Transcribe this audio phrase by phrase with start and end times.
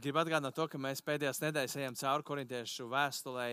[0.00, 3.46] gribu atgādināt to, ka mēs pēdējās nedēļas ejam cauri korintiešu vēstulē,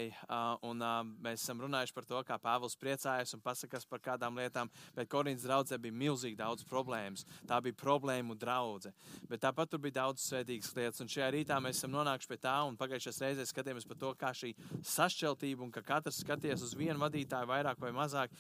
[0.66, 0.84] un
[1.22, 5.46] mēs esam runājuši par to, kā Pāvils priecājas un pasakas par kādām lietām, bet Korintas
[5.46, 7.26] draudzē bija milzīgi daudz problēmas.
[7.50, 8.94] Tā bija problēmu draudze,
[9.30, 12.56] bet tāpat tur bija daudz svētīgas lietas, un šajā rītā mēs esam nonākuši pie tā,
[12.70, 14.54] un pagājušajās reizēs skatījāmies par to, kā šī
[14.94, 18.34] sašķeltība un ka katrs skaties uz vienu vadītāju vairāk vai mazāk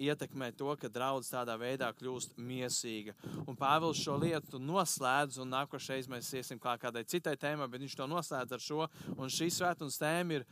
[0.00, 3.16] ietekmē to, ka draudz tādā veidā kļūst miesīga.
[3.46, 7.96] Un Pāvils šo lietu noslēdz, un nākošais mēs iesim kā kādai citai tēmai, bet viņš
[7.98, 8.86] to noslēdz ar šo.
[9.16, 10.46] Un šī svētdienas tēma ir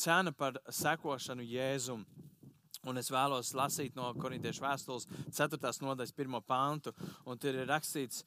[0.00, 2.06] cena par sekošanu Jēzum.
[2.86, 5.58] Un es vēlos lasīt no korintiešu vēstules 4.
[5.82, 6.40] nodaļas 1.
[6.46, 6.92] pantu.
[7.26, 8.22] Un tur ir rakstīts,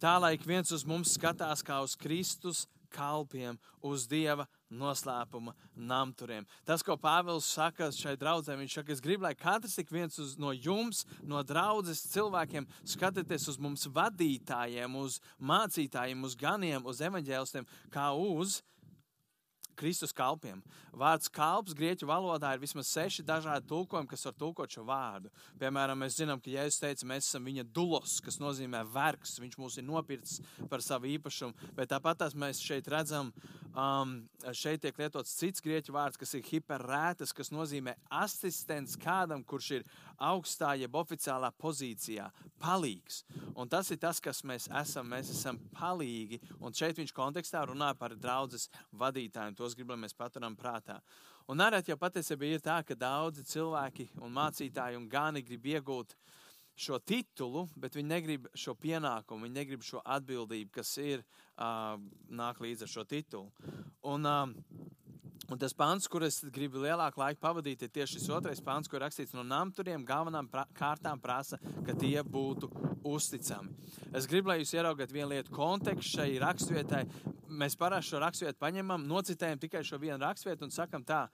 [0.00, 6.46] tā lai ik viens uz mums skatās kā uz Kristus kalpiem, uz Dieva noslēpuma namturiem.
[6.68, 10.36] Tas, ko Pāvils saka šai draudzē, viņš saka, es gribu, lai katrs ik viens uz,
[10.40, 17.68] no jums, no draudzes cilvēkiem, skatieties uz mums vadītājiem, uz mācītājiem, uz ganiem, uz evaņģēlistiem,
[17.94, 18.60] kā uz
[19.80, 20.60] Kristus kalpiem.
[20.96, 25.32] Vārds kalps grieķu valodā ir vismaz seši dažādi tulkojumi, kas var tulkot šo vārdu.
[25.60, 29.38] Piemēram, mēs zinām, ka Jēzus teica, mēs esam viņa dulos, kas nozīmē vergs.
[29.40, 31.72] Viņš mūs ir nopircis par savu īpašumu.
[31.78, 33.32] Bet tāpat mēs šeit redzam,
[33.74, 34.14] um,
[34.56, 39.86] šeit tiek lietots cits grieķu vārds, kas ir hiperrētas, kas nozīmē asistents kādam, kurš ir
[40.20, 42.28] augstā, jeb oficiālā pozīcijā,
[42.62, 43.22] palīgs.
[43.54, 45.08] Un tas ir tas, kas mēs esam.
[45.10, 46.40] Mēs esam palīgi.
[46.60, 49.56] Un šeit viņš kontekstā runā par draudzes vadītājiem.
[49.58, 51.00] Tos gribam, mēs paturam prātā.
[51.50, 56.14] Un nereti jau patiesībā ir tā, ka daudzi cilvēki un mācītāji un gani grib iegūt
[56.80, 61.96] šo titulu, bet viņi negrib šo pienākumu, viņi negrib šo atbildību, kas ir uh,
[62.32, 63.50] nāk līdzi ar šo titulu.
[64.08, 64.90] Un, uh,
[65.50, 69.02] Un tas pāns, kur es gribu lielāku laiku pavadīt, ir tieši šis otrais pāns, kur
[69.02, 72.70] rakstīts, no namturiem galvenām pra kārtām prasa, ka tie būtu
[73.10, 73.74] uzticami.
[74.14, 77.02] Es gribu, lai jūs ieraugat vienu lietu kontekstu šai raksturvietai.
[77.50, 81.24] Mēs parasti šo raksturvietu paņemam, nocitējam tikai šo vienu raksturvietu un sakam tā,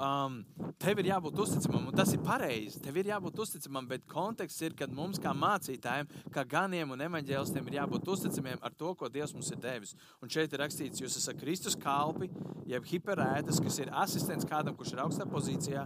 [0.00, 0.40] um,
[0.80, 2.80] tev ir jābūt uzticamam, un tas ir pareizi.
[2.82, 7.70] Tev ir jābūt uzticamam, bet konteksts ir, kad mums kā mācītājiem, kā ganiem un evaņģēlistiem
[7.70, 9.94] ir jābūt uzticamiem ar to, ko Dievs mums ir devis.
[10.24, 12.30] Un šeit ir rakstīts, jūs esat Kristus kalpi,
[12.70, 15.84] jeb hiperētas, kas ir asistents kādam, kurš ir augstā pozīcijā,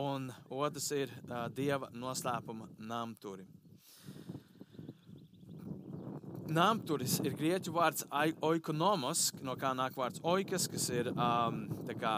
[0.00, 3.46] un otrs ir uh, Dieva noslēpuma namturi.
[6.52, 8.04] Namturis ir grieķu vārds
[8.44, 11.62] oikonomos, no kā nāk vārds oikas, kas ir um,
[12.00, 12.16] kā,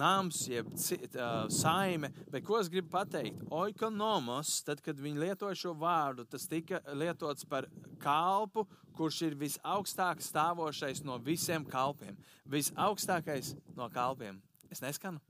[0.00, 2.10] nams, jeb uh, saime.
[2.32, 3.42] Bet ko es gribu pateikt?
[3.54, 7.68] Oikonomos, tad, kad viņi lietoja šo vārdu, tas tika lietots par
[8.02, 8.66] kalpu,
[8.96, 12.18] kurš ir visaugstāk stāvošais no visiem kalpiem.
[12.50, 14.40] Visaugstākais no kalpiem.
[14.70, 15.20] Es neskanu?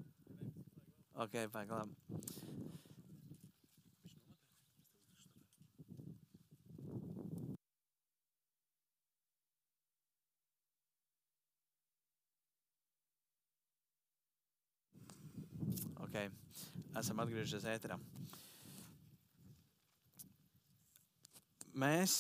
[1.21, 2.49] Ok, vajag labi.
[16.11, 16.27] Okay.
[16.99, 17.95] Esam atgriežies ēterā.
[21.79, 22.15] Mēs,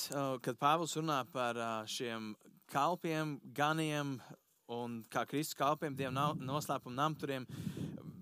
[0.47, 1.59] kad Pāvils runā par
[1.91, 2.29] šiem
[2.71, 4.13] kalpiem, ganiem
[4.71, 7.49] un kā Kristus kalpiem, Dieva noslēpuma namturiem,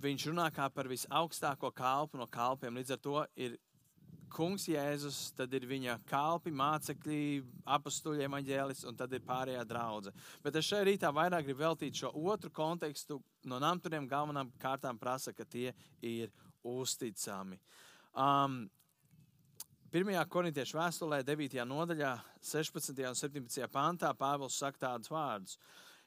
[0.00, 2.80] viņš runā kā par visaugstāko kalpu no kalpiem.
[2.80, 3.60] Līdz ar to ir
[4.32, 7.20] kungs Jēzus, tad ir viņa kalpi, mācekļi,
[7.76, 10.26] apstuļi, evaņģēlis, un tad ir pārējā draudzene.
[10.44, 13.20] Bet es šajā rītā vairāk gribu veltīt šo otru kontekstu.
[13.48, 15.72] No namturiem galvenām kārtām prasa, ka tie
[16.04, 16.32] ir
[16.66, 17.60] uzticami.
[18.12, 18.66] Um,
[19.88, 20.12] 1.
[20.28, 21.60] korintiešu vēstulē, 9.
[21.64, 22.12] nodaļā,
[22.44, 22.98] 16.
[23.08, 23.68] un 17.
[23.72, 25.56] pāntā Pāvils saka tādus vārdus.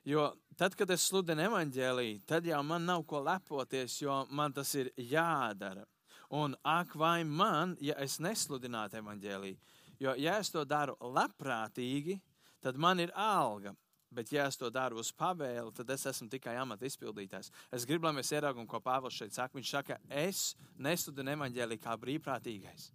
[0.05, 4.73] Jo tad, kad es sludinu evaņģēlīju, tad jau man nav ko lepoties, jo man tas
[4.77, 5.85] ir jādara.
[6.31, 9.57] Un ak, vai man, ja es nesludinātu evaņģēlīju,
[9.99, 12.21] jo ja es to daru labprātīgi,
[12.63, 13.75] tad man ir alga.
[14.11, 17.47] Bet, ja es to daru uz pavēli, tad es esmu tikai amata izpildītājs.
[17.71, 19.55] Es gribu, lai mēs ieraugām, ko Pāvils šeit saka.
[19.55, 22.89] Viņš saka, es nesludinu evaņģēlīju kā brīvprātīgais.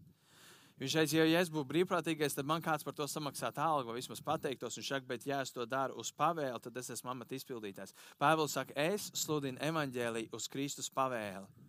[0.77, 4.21] Viņš teica, ja es būtu brīvprātīgais, tad man kāds par to samaksātu algu, vai vismaz
[4.21, 4.77] pateiktos.
[4.77, 7.97] Viņš saka, bet, ja es to daru uz pavēli, tad es esmu amata izpildītājs.
[8.21, 11.66] Pāvils saka, es sludinu evaņģēlīju uz Kristus pavēli.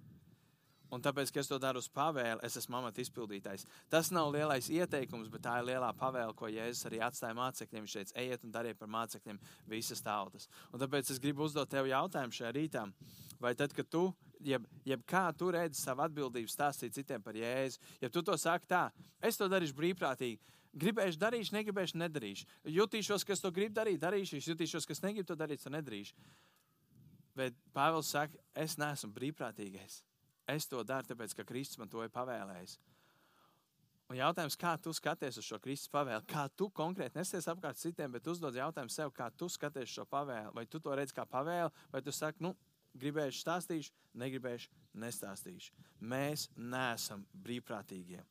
[0.93, 3.65] Un tāpēc, ka es to daru uz pavēli, es esmu amata izpildītājs.
[3.91, 7.83] Tas nav lielais ieteikums, bet tā ir lielā pavēle, ko Jēzus arī atstāja mācekļiem.
[7.83, 10.47] Viņš teica, ejiet un dariet par mācekļiem visas tautas.
[10.71, 12.85] Un tāpēc es gribu uzdot tev jautājumu šajā rītā.
[13.43, 14.07] Vai tad, kad tu,
[14.41, 18.71] jeb, jeb kā tu redzi savu atbildību stāstīt citiem par Jēzu, ja tu to saki
[18.71, 18.87] tā,
[19.21, 20.39] es to darīšu brīvprātīgi,
[20.77, 22.47] gribēšu, darīšu, negribēšu, nedarīšu.
[22.79, 26.15] Jutīšos, kas to grib darīt, darīšu, jutīšos, kas negrib to darīt, to nedarīšu.
[27.37, 30.01] Bet Pāvils saka, es neesmu brīvprātīgais.
[30.47, 32.77] Es to daru, tāpēc, ka Kristus man to ir pavēlējis.
[34.07, 38.13] Un jautājums, kā tu skaties uz šo Kristus pavēli, kā tu konkrēti nesties apkārt citiem,
[38.15, 40.53] bet uzdod jautājumu sev, kā tu skaties šo pavēli.
[40.55, 42.53] Vai tu to redz kā pavēli, vai tu saki, nu,
[42.95, 44.71] gribējuši stāstīšu, negribējuši
[45.03, 45.75] nestāstīšu.
[46.07, 48.23] Mēs neesam brīvprātīgie.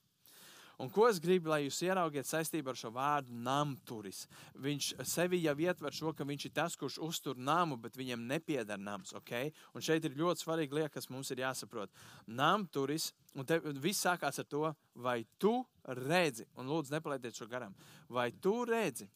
[0.77, 4.27] Un ko es gribu, lai jūs ieraugiet saistībā ar šo vārdu namturis?
[4.61, 8.77] Viņš sevi jau ietver šo, ka viņš ir tas, kurš uztur namu, bet viņam nepieder
[8.77, 9.15] nams.
[9.17, 9.55] Okay?
[9.73, 11.95] Un šeit ir ļoti svarīga lieta, kas mums ir jāsaprot.
[12.29, 14.69] Namturis, un te, viss sākās ar to,
[15.01, 15.55] vai tu
[15.97, 17.73] redzi, un lūdzu, nepalaidiet šo garām,
[18.13, 19.09] vai tu redzi,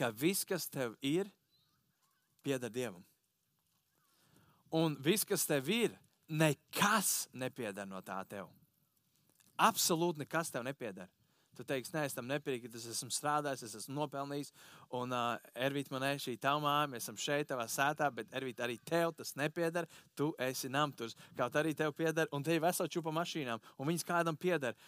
[0.00, 1.28] ka viss, kas tev ir,
[2.40, 3.04] pieder Dievam.
[4.72, 5.92] Un viss, kas tev ir,
[6.28, 8.48] nekas nepieder no tā tev.
[9.58, 11.08] Absolūti nekas tev nepieder.
[11.58, 14.52] Tu teiksi, nē, es tam nepiekrītu, es esmu strādājis, es esmu nopelnījis.
[14.94, 18.62] Un, uh, Ervīt, man ir šī tava māja, mēs esam šeit, tavā sētā, bet Ervīt,
[18.62, 19.88] arī tev tas nepieder.
[20.14, 24.06] Tu esi namturs, kaut arī tev pieder, un te ir vesela čupa mašīnām, un viņas
[24.06, 24.78] kādam pieder.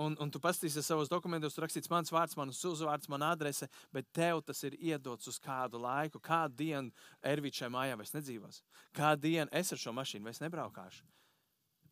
[0.00, 4.08] Un, un tu paskatīsies savos dokumentos, tur rakstīts mans vārds, mans uzvārds, mana adrese, bet
[4.14, 6.22] tev tas ir iedots uz kādu laiku.
[6.24, 8.62] Kādu dienu Ervīts šajā mājā vairs nedzīvos.
[8.96, 11.17] Kādu dienu es ar šo mašīnu vairs nebraukāšu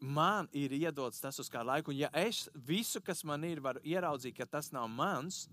[0.00, 1.92] man ir iedots tas uz kādu laiku.
[1.92, 5.46] Un ja es visu, kas man ir, varu ieraudzīt, ka tas nav mans,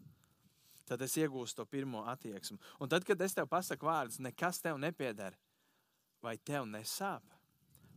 [0.87, 2.59] tad es iegūstu to pirmo attieksmi.
[2.79, 5.37] Un tad, kad es tev pasaku vārdus, nekas tev nepieder,
[6.23, 7.23] vai tev nesāp?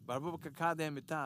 [0.06, 1.24] Varbūt kādiem ir tā,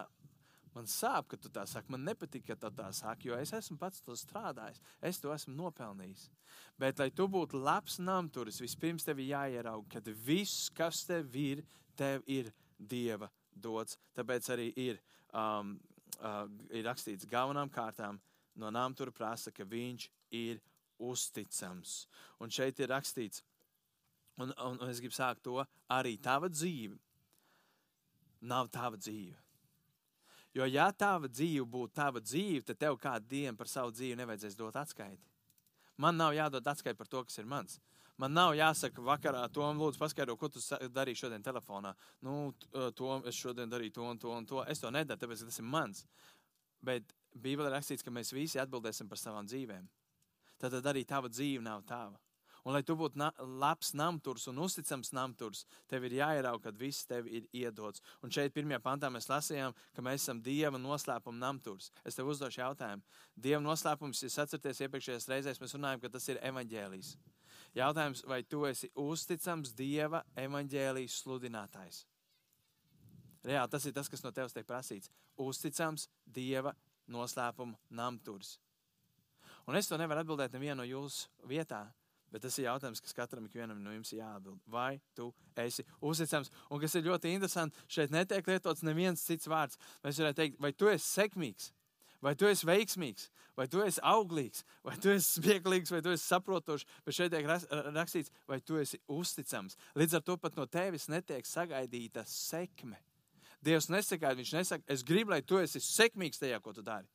[0.72, 3.76] man sāp, ka tu tā saki, man nepatīk, ka tu tā saki, jo es esmu
[3.80, 6.30] pats to strādājis, es to esmu nopelnījis.
[6.80, 11.64] Bet, lai tu būtu labs namturis, vispirms tev ir jāierauga, ka viss, kas tev ir,
[11.98, 12.48] tev ir
[12.80, 13.28] Dieva
[13.62, 13.98] dots.
[14.16, 15.00] Tāpēc arī ir,
[15.36, 15.76] um,
[16.18, 18.20] uh, ir rakstīts galvenām kārtām
[18.60, 20.60] no nāmtura prasa, ka viņš ir
[21.00, 22.04] uzticams.
[22.40, 23.44] Un šeit ir rakstīts,
[24.40, 25.60] un, un, un es gribu sākt to,
[25.90, 26.98] arī tava dzīve
[28.40, 29.36] nav tava dzīve.
[30.56, 34.56] Jo, ja tava dzīve būtu tava dzīve, tad tev kādu dienu par savu dzīvi nevajadzēs
[34.58, 35.22] dot atskaiti.
[36.00, 37.78] Man nav jādod atskaiti par to, kas ir mans.
[38.20, 40.60] Man nav jāsaka, vakarā, Tom, lūdzu, paskaidro, ko tu
[40.92, 41.94] darīji šodien telefonā.
[42.26, 42.52] Nu,
[42.98, 44.60] Tom, es šodien darīju to un to un to.
[44.68, 46.04] Es to nedaru, tāpēc, tas ir mans.
[46.84, 49.88] Bet Bībelē rakstīts, ka mēs visi atbildēsim par savām dzīvēm.
[50.60, 52.20] Tad arī tava dzīve nav tava.
[52.60, 57.08] Un, lai tu būtu na labs namturs un uzticams namturs, tev ir jāierauga, kad viss
[57.08, 58.04] tev ir iedots.
[58.20, 61.88] Un šeit, pirmajā pantā, mēs lasījām, ka mēs esam Dieva noslēpuma namturs.
[62.04, 63.20] Es tev uzdošu jautājumu.
[63.32, 67.14] Dieva noslēpums, ja atcerieties, iepriekšējās reizēs mēs runājām, ka tas ir evaņģēlijs.
[67.76, 72.02] Jautājums, vai tu esi uzticams Dieva evaņģēlijas sludinātājs?
[73.46, 75.10] Reāli tas ir tas, kas no tevis tiek prasīts.
[75.40, 76.74] Uzticams Dieva
[77.10, 78.58] noslēpuma namturs.
[79.68, 81.84] Un es to nevaru atbildēt nevienu no jūsu vietā,
[82.30, 84.60] bet tas ir jautājums, kas katram no jums jāatbild.
[84.66, 86.50] Vai tu esi uzticams?
[86.70, 89.78] Un kas ir ļoti interesanti, šeit netiek lietots neviens cits vārds.
[90.02, 91.70] Mēs varētu teikt, vai tu esi sekmīgs?
[92.20, 96.26] Vai tu esi veiksmīgs, vai tu esi auglīgs, vai tu esi smieklīgs, vai tu esi
[96.26, 99.78] saprotošs, bet šeit tiek rakstīts, vai tu esi uzticams.
[99.96, 103.00] Līdz ar to pat no tevis netiek sagaidīta sekme.
[103.64, 107.08] Dievs nesaka, viņš nesaka, es gribu, lai tu esi sekmīgs tajā, ko tu dari.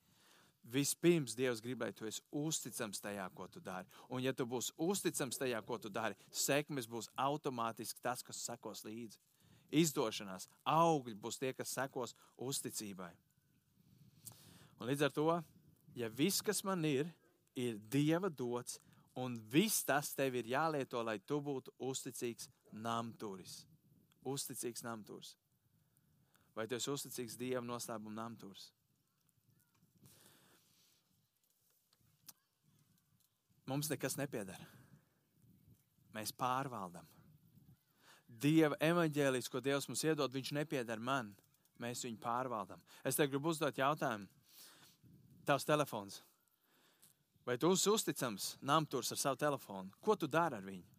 [0.66, 3.86] Vispirms Dievs grib, lai tu esi uzticams tajā, ko tu dari.
[4.10, 8.82] Un, ja tu būsi uzticams tajā, ko tu dari, sekmes būs automātiski tas, kas sekos
[8.86, 9.22] līdzi.
[9.82, 13.12] Izdošanās, augļi būs tie, kas sekos uzticībai.
[14.80, 15.30] Un līdz ar to,
[15.96, 17.08] ja viss, kas man ir,
[17.56, 18.78] ir Dieva dots,
[19.16, 23.62] un viss tas tev ir jālieto, lai tu būtu uzticīgs namturis.
[24.26, 25.36] Uzticīgs namturis.
[26.56, 28.70] Vai tu esi uzticīgs Dieva noslēpuma namturis?
[33.66, 34.60] Mums nekas nepieder.
[36.14, 37.08] Mēs pārvaldam.
[38.26, 41.32] Dieva evaņģēlijs, ko Dievs mums iedod, viņš nepieder man.
[41.80, 42.80] Mēs viņu pārvaldam.
[43.04, 44.28] Es te gribu uzdot jautājumu
[45.46, 46.20] tavs telefons.
[47.46, 49.94] Vai tu esi uzticams namturs ar savu telefonu?
[50.02, 50.95] Ko tu dari ar viņu?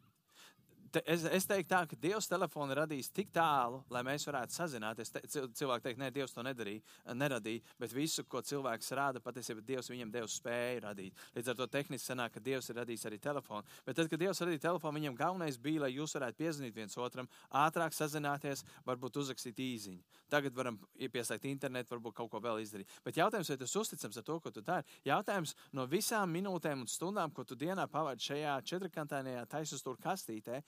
[0.92, 5.12] Te, es, es teiktu tā, ka Dievs telefonu radīs tik tālu, lai mēs varētu sazināties.
[5.14, 6.84] Te, cilvēki teikt, nē, Dievs to nedarīja,
[7.18, 11.24] neradīja, bet visu, ko cilvēks rada, patiesībā Dievs viņam devis spēju radīt.
[11.36, 13.78] Līdz ar to tehniski sanāk, ka Dievs ir radījis arī telefonu.
[13.88, 17.30] Bet tad, kad Dievs radīja telefonu, viņam galvenais bija, lai jūs varētu piezvanīt viens otram,
[17.64, 20.04] ātrāk sazināties, varbūt uzrakstīt īziņu.
[20.32, 22.92] Tagad varam pieslēgt internetu, varbūt kaut ko vēl izdarīt.
[23.06, 24.84] Bet jautājums, vai tas uzticams ar to, ko tu dari?
[25.08, 30.60] Jautājums no visām minūtēm un stundām, ko tu dienā pavadi šajā četrkantainajā taisnstūra kastītē,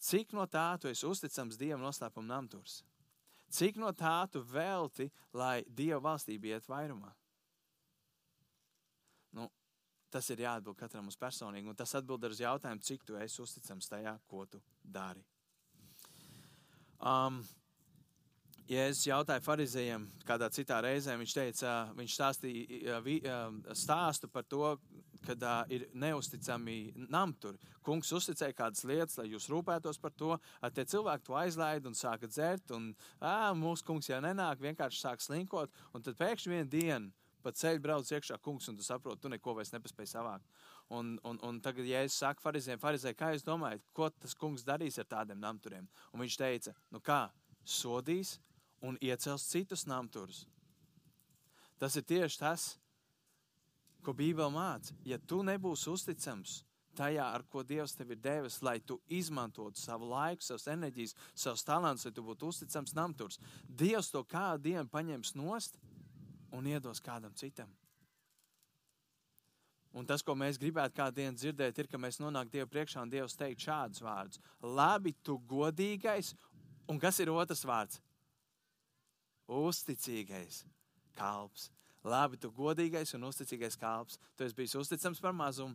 [0.00, 2.80] Cik no tā tu esi uzticams Dieva noslēpuma namturs?
[3.52, 7.10] Cik no tā tu velti, lai Dieva valstība iet vairumā?
[9.36, 9.48] Nu,
[10.10, 13.90] tas ir jāatbild katram uz personīgi, un tas atbild uz jautājumu, cik tu esi uzticams
[13.92, 15.22] tajā, ko tu dari.
[17.00, 17.42] Um,
[18.70, 23.00] Jēzus jautāja farizējiem, kādā citā reizē viņš teica, viņš stāstīja
[23.74, 24.76] stāstu par to,
[25.26, 26.76] kad uh, ir neusticami
[27.10, 27.58] namturi.
[27.84, 30.36] Kungs uzticēja kādas lietas, lai jūs rūpētos par to,
[30.76, 35.24] tie cilvēki to aizlaida un sāka dzert, un ā, mūsu kungs jau nenāk, vienkārši sāk
[35.24, 37.10] slinkot, un tad pēkšņi vienu dienu
[37.42, 40.46] pa ceļu brauc iekšā kungs, un tu saproti, tu neko vairs nepaspēji savākt.
[40.94, 44.62] Un, un, un tagad, ja es saku farizējiem, farizē, kā jūs domājat, ko tas kungs
[44.66, 45.88] darīs ar tādiem namturiem?
[46.12, 47.24] Un viņš teica, nu kā,
[47.64, 48.36] sodīs
[48.80, 50.44] un iecels citus namturus.
[51.80, 52.66] Tas ir tieši tas,
[54.04, 54.94] ko Bībele māca.
[55.04, 56.60] Ja tu nebūsi uzticams
[56.96, 61.64] tajā, ar ko Dievs tev ir devis, lai tu izmantotu savu laiku, savas enerģijas, savus
[61.64, 65.78] talantus, lai tu būtu uzticams namturs, Dievs to kādu dienu paņems nost
[66.52, 67.70] un iedos kādam citam.
[69.90, 73.10] Un tas, ko mēs gribētu kādu dienu dzirdēt, ir, ka mēs nonākam Dievu priekšā un
[73.10, 76.34] Dievs teikt šādus vārdus: Labi, tu godīgais,
[76.90, 77.98] un kas ir otrs vārds?
[79.50, 80.62] Uzticīgais
[81.18, 81.70] kalps.
[82.06, 84.20] Labi, tu godīgais un uzticīgais kalps.
[84.36, 85.74] Tu esi bijis uzticams par mazumu,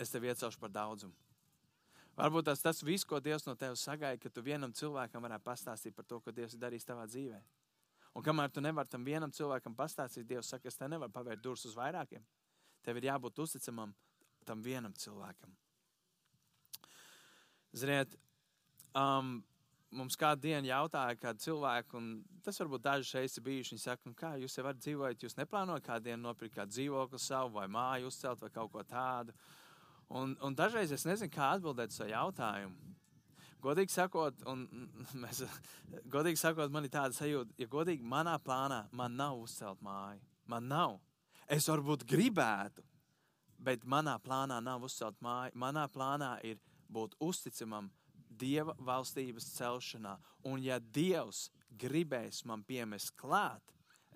[0.00, 1.16] es tevi iecelšu par daudzumu.
[2.16, 5.96] Varbūt tas tas viss, ko Dievs no tevis sagaida, ka tu vienam cilvēkam varētu pastāstīt
[5.96, 7.40] par to, ko Dievs ir darījis tavā dzīvē.
[8.18, 11.64] Un kamēr tu nevari tam vienam cilvēkam pastāstīt, Dievs saka, es te nevaru pavērt durvis
[11.70, 12.24] uz vairākiem.
[12.84, 13.94] Tev ir jābūt uzticamam
[14.48, 15.52] tam vienam cilvēkam.
[17.76, 18.16] Ziniet,
[18.98, 19.38] um,
[19.96, 22.10] mums kādu dienu jautāja, kāda cilvēka, un
[22.44, 23.74] tas varbūt dažas reizes bijuši.
[23.74, 27.56] Viņi saka, kā jūs jau varat dzīvot, jūs neplānojat kādu dienu nopirkt kādu dzīvokli savu
[27.58, 29.34] vai māju uzcelt vai kaut ko tādu.
[30.10, 32.96] Un, un dažreiz es nezinu, kā atbildēt šo jautājumu.
[33.60, 34.64] Godīgi sakot, un
[35.22, 35.44] mēs,
[36.10, 40.22] godīgi sakot, man ir tāda sajūta, ja godīgi manā plānā man nav uzcelt māju.
[40.50, 40.98] Man nav.
[41.50, 42.82] Es varbūt gribētu,
[43.58, 45.54] bet manā plānā nav uzcelt māju.
[45.58, 46.58] Manā plānā ir
[46.90, 47.90] būt uzticamam
[48.40, 50.16] Dieva valstības celšanā.
[50.48, 51.48] Un ja Dievs
[51.80, 53.62] gribēs man piemest klāt,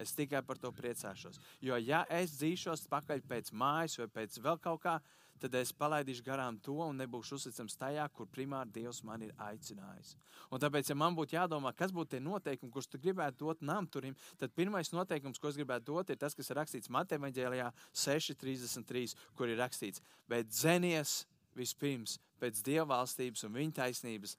[0.01, 1.39] es tikai par to priecāšos.
[1.63, 4.99] Jo ja es dzīšos pakaļ pēc mājas vai pēc vēl kaut kā,
[5.45, 10.15] tad es palaidīšu garām to un nebūšu uzticams tajā, kur primāri Dievs man ir aicinājis.
[10.51, 14.17] Un tāpēc, ja man būtu jādomā, kas būtu tie noteikumi, kurus tu gribētu dot namturim,
[14.41, 17.71] tad pirmais noteikums, ko es gribētu dot, ir tas, kas ir rakstīts Mateja Vāģēlijā
[18.07, 21.25] 6.33, kur ir rakstīts, bet dzenies
[21.59, 24.37] vispirms pēc Dieva valstības un viņa taisnības,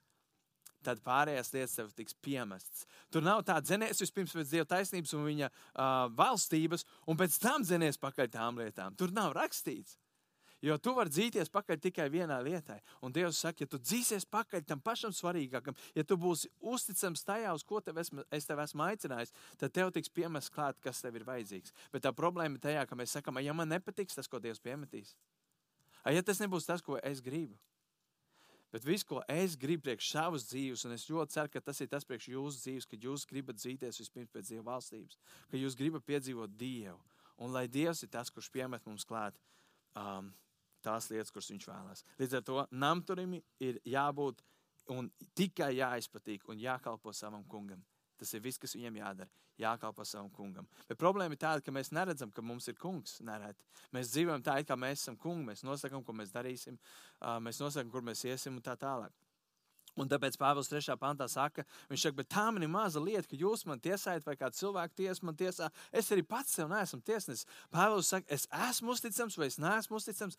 [0.86, 2.86] tad pārējās lietas tev tiks piemestas.
[3.10, 5.84] Tur nav tā, dzenies vispirms pēc Dieva taisnības un viņa uh,
[6.16, 8.98] valstības, un pēc tam dzenies pakaļ tām lietām.
[8.98, 9.98] Tur nav rakstīts.
[10.64, 12.78] Jo tu vari dzīties pakaļ tikai vienai lietai.
[13.04, 17.52] Un Dievs saka, ja tu dzīsies pakaļ tam pašam svarīgākam, ja tu būsi uzticams tajā,
[17.54, 21.20] uz ko tev esmu, es tev esmu aicinājis, tad tev tiks piemests klāt, kas tev
[21.20, 21.74] ir vajadzīgs.
[21.92, 25.12] Bet tā problēma ir tajā, ka mēs sakām, ja man nepatiks tas, ko Dievs piemetīs,
[26.14, 27.56] ja tas nebūs tas, ko es gribu.
[28.74, 31.88] Bet viss, ko es gribu priekš savas dzīves, un es ļoti ceru, ka tas ir
[31.88, 35.16] tas priekš jūsu dzīves, ka jūs gribat dzīties vispirms pēc Dieva valstības,
[35.50, 36.98] ka jūs gribat piedzīvot Dievu.
[37.40, 39.38] Un lai Dievs ir tas, kurš piemet mums klāt
[39.96, 40.32] um,
[40.84, 42.04] tās lietas, kuras viņš vēlās.
[42.20, 44.42] Līdz ar to namturim ir jābūt
[44.92, 47.82] un tikai jāizpatīk un jākalpo savam kungam.
[48.16, 49.28] Tas ir viss, kas viņam jādara.
[49.60, 50.68] Jākalpo savam kungam.
[50.88, 53.18] Bet problēma ir tāda, ka mēs neredzam, ka mums ir kungs.
[53.24, 53.64] Nereti.
[53.96, 55.50] Mēs dzīvojam tā, it kā mēs esam kungi.
[55.50, 56.76] Mēs nosakām, ko mēs darīsim,
[57.44, 59.14] mēs nosakām, kur mēs iesim un tā tālāk.
[59.96, 60.92] Un tāpēc Pāvils 3.
[61.00, 64.34] pantā saka, viņš saka, bet tā man ir maza lieta, ka jūs man tiesājat, vai
[64.36, 65.70] kāds cilvēks tiesa man tiesā.
[65.88, 67.48] Es arī pats sev neesmu tiesnesis.
[67.72, 70.36] Pāvils saka, es esmu uzticams vai es neesmu uzticams.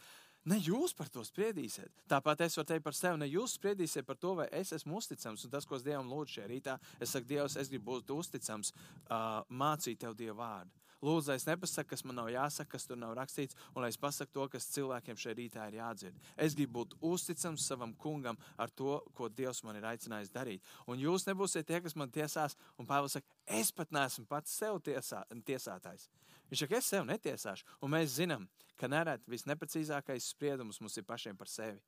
[0.47, 1.91] Ne jūs par to spriedīsiet.
[2.07, 5.43] Tāpat es varu teikt par sevi, ne jūs spriedīsiet par to, vai es esmu uzticams.
[5.43, 8.71] Un tas, ko es Dievam lūdzu šajā rītā, es saku, Dievs, es gribu būt uzticams,
[8.71, 10.71] uh, mācīt tev Dievu vārdu.
[11.03, 14.45] Lūdzu, es nepasaku, kas man nav jāsaka, kas tur nav rakstīts, un es pasaku to,
[14.55, 16.23] kas cilvēkiem šajā rītā ir jādzird.
[16.47, 20.63] Es gribu būt uzticams savam kungam ar to, ko Dievs man ir aicinājis darīt.
[20.87, 24.79] Un jūs nebūsiet tie, kas man tiesās, un Pāvils saka, es pat neesmu pats sev
[24.87, 26.07] tiesā, tiesātājs.
[26.51, 27.67] Viņš saka, es sev netiesāšu.
[27.83, 28.47] Un mēs zinām,
[28.79, 31.79] ka nereti visneprecīzākais spriedums mums ir pašiem par sevi.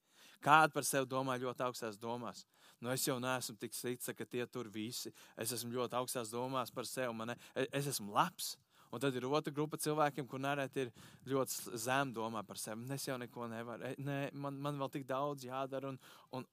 [0.43, 2.45] Kāda par sevi domā ļoti augstās domās?
[2.79, 5.11] Nu, es jau neesmu tik slikts, ka tie tur visi.
[5.39, 7.11] Es esmu ļoti augstās domās par sevi.
[7.15, 8.55] Man, es esmu labs.
[8.89, 10.93] Un tad ir otra grupa cilvēkiem, kur nereti ir
[11.29, 12.87] ļoti zem domā par sevi.
[12.95, 13.91] Es jau neko nevaru.
[14.01, 15.91] Nē, man, man vēl tik daudz jādara.
[15.91, 15.99] Un,
[16.33, 16.47] un,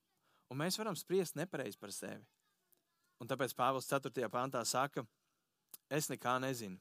[0.50, 2.20] un mēs varam spriest nepareizi par sevi.
[3.22, 4.28] Un tāpēc Pāvils 4.
[4.28, 5.06] pantā saka,
[5.88, 6.76] es nekā nezinu.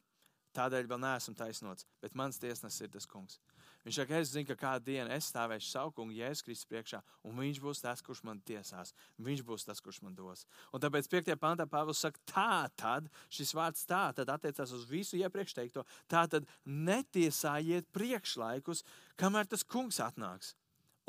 [0.55, 3.39] Tādēļ vēl neesmu taisnots, bet mans tiesnesis ir tas kungs.
[3.85, 7.37] Viņš saka, es zinu, ka kādu dienu es stāvēšu savu kungu, Jēzus Kristus priekšā, un
[7.37, 8.95] viņš būs tas, kurš man tiesās.
[9.21, 10.41] Viņš būs tas, kurš man dos.
[10.73, 11.35] Un tāpēc 5.
[11.37, 16.25] pantā Pāvils saka, tā tad, šis vārds tā tad attiecās uz visu iepriekš teikto, tā
[16.31, 18.81] tad netiesājiet priekšlaikus,
[19.21, 20.55] kamēr tas kungs atnāks.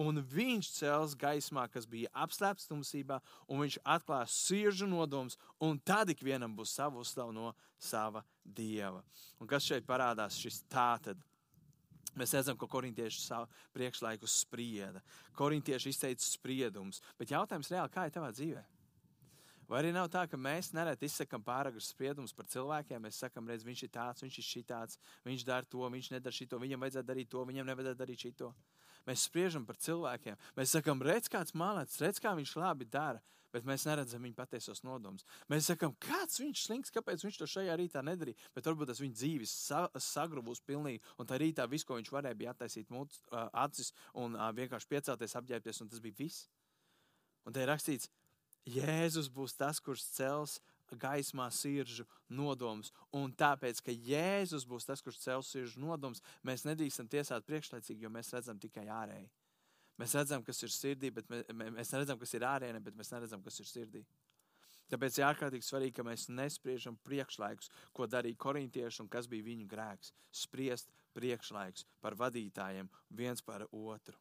[0.01, 6.13] Un viņš cels gaismā, kas bija apslēpts tumsībā, un viņš atklās sirdžu nodomus, un tad
[6.13, 9.03] ikvienam būs savu uzslavu no sava dieva.
[9.41, 10.39] Un kas šeit parādās?
[10.41, 11.21] Šis tātad.
[12.17, 15.03] Mēs redzam, ka korintieši savu priekšlaiku sprieda.
[15.37, 17.03] Korintieši izteica spriedumus.
[17.19, 18.63] Bet jautājums reāli, kā ir tavā dzīvē?
[19.67, 23.03] Vai arī nav tā, ka mēs nereti izsakām pāragras spriedumus par cilvēkiem?
[23.03, 26.61] Mēs sakām, redz, viņš ir tāds, viņš ir šitāds, viņš dara to, viņš nedara šito,
[26.63, 28.53] viņam vajadzētu darīt to, viņam nevajadzētu darīt šito.
[29.07, 30.39] Mēs spriežam par cilvēkiem.
[30.59, 33.23] Mēs sakām, redz, kāds malets, redz, kā viņš labi dara,
[33.55, 35.25] bet mēs neredzam viņa patiesos nodomus.
[35.53, 39.17] Mēs sakām, kāds viņš slinks, kāpēc viņš to šajā rītā nedarīja, bet varbūt tas viņa
[39.21, 43.47] dzīves sa sagruvus pilnīgi, un tā rītā viss, ko viņš varēja, bija attaisīt muts, uh,
[43.65, 46.49] acis un uh, vienkārši piecelties, apģērbties, un tas bija viss.
[47.47, 48.11] Un te ir rakstīts,
[48.67, 50.59] Jēzus būs tas, kurš cels
[50.95, 52.93] gaismā sirdžu nodomus.
[53.11, 58.13] Un tāpēc, ka Jēzus būs tas, kurš cels sirdžu nodomus, mēs nedrīkstam tiesāt priekšlaicīgi, jo
[58.13, 59.27] mēs redzam tikai ārēji.
[59.99, 63.43] Mēs redzam, kas ir sirdī, bet mēs, mēs neredzam, kas ir ārēji, bet mēs neredzam,
[63.43, 64.05] kas ir sirdī.
[64.93, 69.67] Tāpēc ir ārkārtīgi svarīgi, ka mēs nespriežam priekšlaikus, ko darīja korintieši un kas bija viņu
[69.67, 70.13] grēks.
[70.31, 74.15] Spriest priekšlaikus par vadītājiem viens par otru.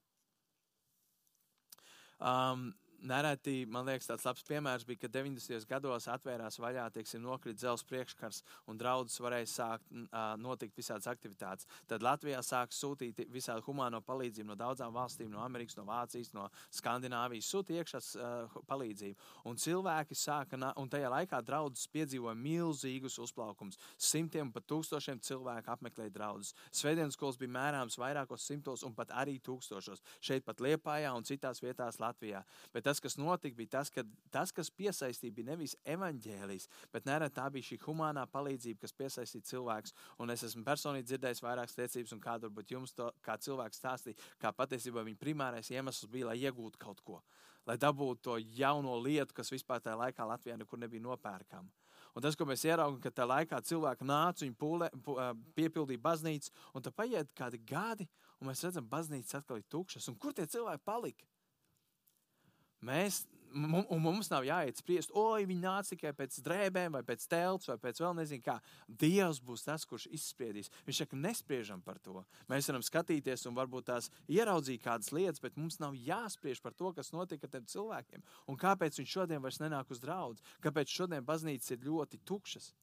[2.15, 2.71] Um,
[3.07, 5.67] nereti, man liekas, tāds labs piemērs bija, ka 90.
[5.69, 9.93] gados atvērās vaļā, teiksim, nokrita dzelzs priekškars un draudzes varēja sākt
[10.41, 11.69] notikt visādas aktivitātes.
[11.89, 16.47] Tad Latvijā sāk sūtīt visādi humāno palīdzību no daudzām valstīm, no Amerikas, no Vācijas, no
[16.73, 19.29] Skandināvijas, sūta iekšās uh, palīdzību.
[19.49, 23.79] Un cilvēki sāka, un tajā laikā draudzes piedzīvoja milzīgus uzplaukums.
[23.97, 26.55] Simtiem pat tūkstošiem cilvēku apmeklēja draudzes.
[26.75, 30.03] Svētdienas skolas bija mērāms vairākos simtos un pat arī tūkstošos.
[30.23, 32.43] Šeit pat Liepājā un citās vietās Latvijā.
[32.73, 37.37] Bet tas, kas notika, bija tas, ka tas, kas piesaistīja, bija nevis evaņģēlijs, bet nereti
[37.37, 39.95] tā bija šī humānā palīdzība, kas piesaistīja cilvēkus.
[40.21, 44.19] Un es esmu personīgi dzirdējis vairākas liecības, un kāda varbūt jums to kā cilvēks stāstīja,
[44.41, 47.21] kā patiesībā viņa primārais iemesls bija, lai iegūtu kaut ko,
[47.65, 51.71] lai dabūtu to jauno lietu, kas vispār tajā laikā Latvijā nekur nebija nopērkama.
[52.15, 54.87] Un tas, ko mēs ieraugām, ka tajā laikā cilvēki nāca, viņi pūlē,
[55.57, 58.07] piepildīja baznīcu, un tad paiet kādi gadi,
[58.39, 60.07] un mēs redzam, ka baznīca atkal ir tukšas.
[60.11, 61.27] Un kur tie cilvēki palika?
[62.85, 63.23] Mēs,
[63.55, 67.77] un mums nav jāiet spriest, oi, viņi nāca tikai pēc drēbēm, vai pēc telts, vai
[67.81, 68.57] pēc vēl nezinu kā.
[68.85, 70.69] Dievs būs tas, kurš izspriedīs.
[70.85, 72.21] Viņš saka, nespriežam par to.
[72.51, 76.91] Mēs varam skatīties un varbūt tās ieraudzīt kādas lietas, bet mums nav jāspriež par to,
[76.93, 78.25] kas notika ar tiem cilvēkiem.
[78.51, 80.43] Un kāpēc viņš šodien vairs nenāk uz draugu?
[80.61, 82.73] Kāpēc šodien baznīcas ir ļoti tukšas?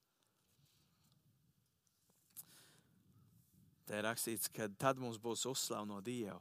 [3.87, 6.41] Te ir rakstīts, ka tad mums būs uzslavu no Dieva.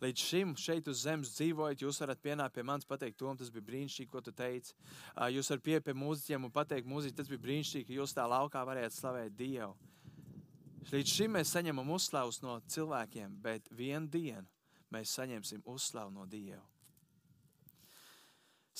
[0.00, 3.66] Līdz šim šeit uz zemes dzīvojot, jūs varat pienākt pie manis, pateikt, Tom, tas bija
[3.66, 4.72] brīnišķīgi, ko tu teici.
[5.34, 8.64] Jūs varat pieeja pie mūziķiem un pateikt, mūziķi, tas bija brīnišķīgi, ka jūs tā laukā
[8.64, 9.74] varējāt slavēt Dievu.
[10.88, 14.48] Līdz šim mēs saņemam uzslavus no cilvēkiem, bet vienu dienu
[14.90, 16.64] mēs saņemsim uzslavu no Dieva.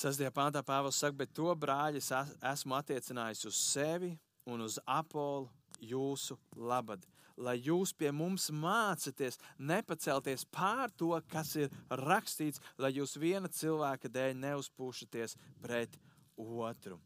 [0.00, 4.14] Sastajā pāntā Pāvils saka, bet to brāļi es esmu attiecinājis uz sevi
[4.48, 5.50] un uz apolu
[5.84, 7.04] jūsu labad
[7.36, 11.70] lai jūs pie mums mācāties, nepacelties pār to, kas ir
[12.02, 15.98] rakstīts, lai jūs viena cilvēka dēļ neuzpūšaties pret
[16.36, 17.00] otru.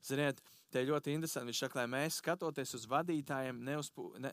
[0.00, 0.40] Ziniet,
[0.70, 1.50] Te ļoti interesanti.
[1.50, 4.30] Viņš saka, lai mēs skatoties uz vadītājiem, neuzpū, ne,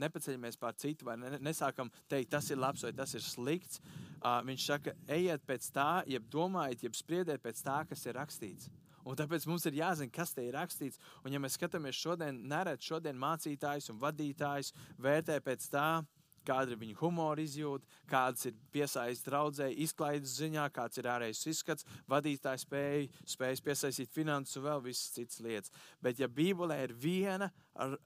[0.00, 3.82] nepaceļamies pār citu, vai ne, nesākam teikt, tas ir labs vai tas ir slikts.
[4.48, 8.70] Viņš saka, ejiet pēc tā, jeb domājiet, jeb spriediet pēc tā, kas ir rakstīts.
[9.08, 11.00] Un tāpēc mums ir jāzina, kas te ir rakstīts.
[11.24, 15.88] Un, ja mēs skatāmies šodien, neredzam, šodien mācītājs un vadītājs vērtē pēc tā,
[16.48, 21.86] kāda ir viņa humora izjūta, kādas ir piesaistītas draudzē, izklaides ziņā, kāds ir ārējais izskats,
[22.10, 25.74] vadītājs spēja, spējas piesaistīt finanses un vēl visas citas lietas.
[26.04, 27.98] Bet, ja Bībelē ir viena ar,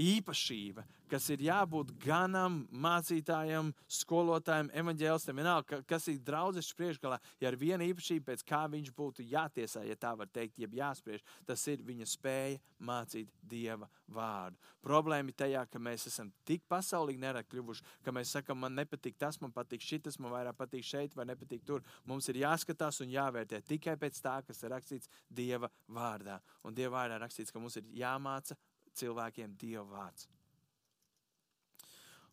[0.00, 7.58] īpašība, kas ir jābūt ganam, mācītājam, skolotājam, evanģēlistam, vienalga, kas ir draudzes priekšgalā, ja ir
[7.60, 11.82] viena īpašība, pēc kā viņš būtu jātiesā, ja tā var teikt, jeb jāspriež, tas ir
[11.86, 14.58] viņa spēja mācīt Dieva vārdu.
[14.84, 19.40] Problēma ir tajā, ka mēs esam tik pasaulīgi nerakļuvuši, ka mēs sakam, man nepatīk tas,
[19.42, 21.84] man patīk šitas, man vairāk patīk šeit vai nepatīk tur.
[22.08, 26.38] Mums ir jāskatās un jāvērtē tikai pēc tā, kas ir rakstīts Dieva vārdā.
[26.64, 28.56] Un Dieva vārdā rakstīts, ka mums ir jāmāca
[28.98, 30.28] cilvēkiem Dieva vārds.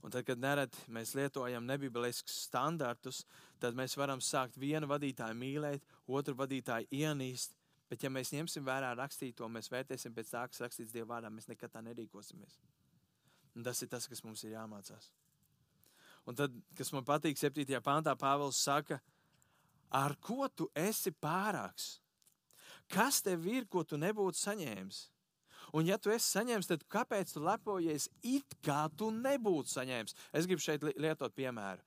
[0.05, 3.23] Un tad, kad nerad mēs lietojam nebibliskus standartus,
[3.59, 7.55] tad mēs varam sākt vienu vadītāju mīlēt, otru vadītāju ienīst.
[7.87, 11.47] Bet, ja mēs ņemsim vērā rakstīto, mēs vērtēsim pēc tā, kas rakstīts Dieva vārdā, mēs
[11.47, 12.59] nekad tā nerīkosimies.
[13.55, 15.09] Un tas ir tas, kas mums ir jāmācās.
[16.27, 17.79] Un tad, kas man patīk, 7.
[17.81, 18.99] pāntā Pāvils saka,
[19.89, 21.97] ar ko tu esi pārāks?
[22.91, 24.99] Kas tev ir, ko tu nebūtu saņēmis?
[25.75, 30.15] Un, ja tu esi saņēmis, tad kāpēc tu lepojies it kā tu nebūtu saņēmis?
[30.31, 31.83] Es gribu šeit lietot piemēru.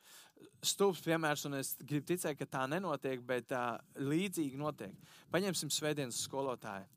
[0.64, 4.96] stulbs piemērs, un es gribu ticēt, ka tā nenotiek, bet uh, līdzīgi notiek.
[5.32, 6.88] Paņemsim svētdienas skolotāju.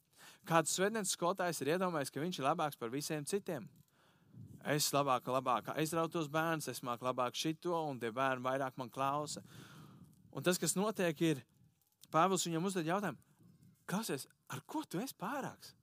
[0.48, 3.70] Kāds svētdienas skolotājs ir iedomājies, ka viņš ir labāks par visiem citiem?
[4.68, 9.44] Es labāk, labāk aizrautos bērnus, es māku labāk šito, un tie bērni vairāk man klausa.
[10.32, 11.44] Un tas, kas notiek, ir,
[12.14, 13.18] Pāvils viņam uzdod jautājumu,
[13.90, 15.74] klausies, ar ko tu esi pārāks?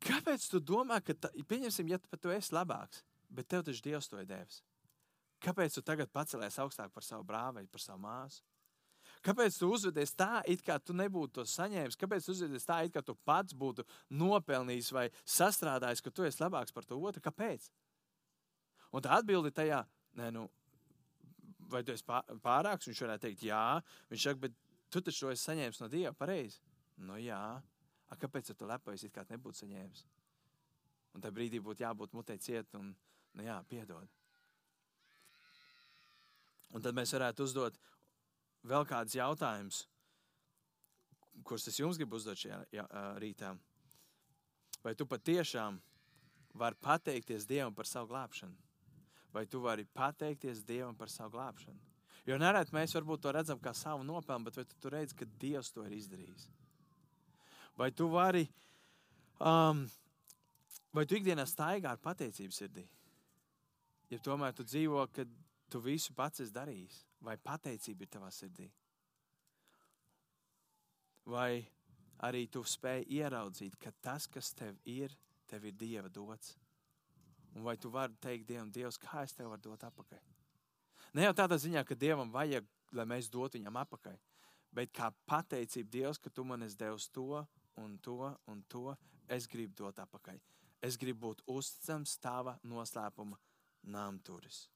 [0.00, 4.08] Kāpēc tu domā, ka, ta, pieņemsim, ja tu, tu esi labāks, bet tev taču Dievs
[4.08, 4.62] to ir devis?
[5.40, 8.42] Kāpēc tu tagad pacelies augstāk par savu brāli vai par savu māsu?
[9.24, 11.98] Kāpēc tu uzvedies tā, it kā tu nebūtu to saņēmis?
[12.00, 13.84] Kāpēc tu uzvedies tā, it kā tu pats būtu
[14.16, 17.22] nopelnījis vai sastrādājis, ka tu esi labāks par to otru?
[17.24, 17.68] Kāpēc?
[18.96, 19.82] Un tā atbilde tajā,
[20.16, 20.46] nē, nu,
[21.70, 22.88] vai tu esi pārāks?
[22.88, 23.64] Viņš varētu teikt, jā.
[24.12, 24.56] Viņš saka, bet
[24.90, 26.60] tu taču to esi saņēmis no Dieva, pareizi.
[27.00, 27.60] Nu, jā.
[28.10, 30.04] A, kāpēc tu lepojies, it kā nebūtu saņēmis?
[31.14, 32.92] Un tajā brīdī būtu jābūt mutē ciet un,
[33.38, 34.08] nu jā, piedod.
[36.70, 37.78] Un tad mēs varētu uzdot
[38.66, 39.84] vēl kādus jautājumus,
[41.46, 42.86] kurus es jums gribu uzdot šajā
[43.22, 43.54] rītā.
[44.84, 45.80] Vai tu patiešām
[46.56, 48.56] vari pateikties Dievam par savu glābšanu?
[49.34, 51.78] Vai tu vari pateikties Dievam par savu glābšanu?
[52.28, 55.84] Jo nereti mēs varbūt to redzam kā savu nopelnu, bet tu redzi, ka Dievs to
[55.86, 56.48] ir izdarījis?
[57.80, 58.42] Vai tu vari,
[59.40, 59.78] um,
[60.92, 62.82] vai tu ikdienā staigā ar pateicību sirdī?
[64.12, 65.30] Ja tomēr tu dzīvo, kad
[65.72, 68.66] tu visu pats esi darījis, vai pateicība ir tavā sirdī?
[71.24, 71.62] Vai
[72.28, 75.14] arī tu spēj ieraudzīt, ka tas, kas tev ir,
[75.48, 76.58] tev ir Dieva dots?
[77.54, 80.20] Un vai tu vari teikt Dievam, Dievs, kā es tev varu dot atpakaļ?
[81.16, 84.20] Ne jau tādā ziņā, ka Dievam vajag, lai mēs dotu viņam atpakaļ,
[84.76, 87.40] bet kā pateicība Dievs, ka tu man esi devis to
[87.76, 88.96] un to un to,
[89.28, 90.40] es gribu dot atpakaļ.
[90.82, 93.38] Es gribu būt uzticams tava noslēpuma
[93.86, 94.68] nāmturis.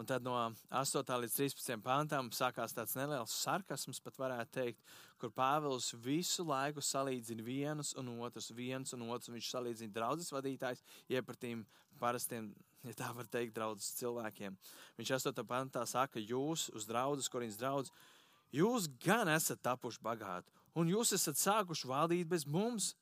[0.00, 0.32] Un tad no
[0.72, 1.10] 8.
[1.22, 1.76] līdz 13.
[1.84, 4.80] pāntām sākās tāds neliels sarkasms, pat varētu teikt,
[5.20, 9.28] kur Pāvils visu laiku salīdzina vienus un otrus, viens un otrs.
[9.30, 10.80] Viņš salīdzina draugus vadītājus,
[11.12, 11.66] iepratīm
[12.00, 12.48] parastiem,
[12.88, 14.56] ja tā var teikt, draugus cilvēkiem.
[14.96, 15.44] Viņš 8.
[15.46, 17.92] pāntā saka, jūs uz draugus, kuriem draugs,
[18.52, 22.92] jūs gan esat tapuši bagāti, un jūs esat sākuši valdīt bez mums.